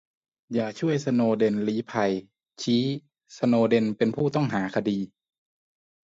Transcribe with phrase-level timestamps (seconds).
[0.53, 2.11] อย่าช่วยสโนว์เดนเรื่องลี้ภัย
[2.61, 2.83] ชี้
[3.37, 4.99] สโนว์เดนเป็นผู้ต้องหาคดี